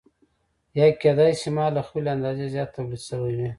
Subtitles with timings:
[0.77, 3.49] یا کېدای شي مال له خپلې اندازې زیات تولید شوی وي